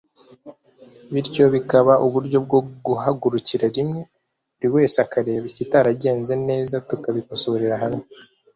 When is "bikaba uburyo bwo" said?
1.55-2.59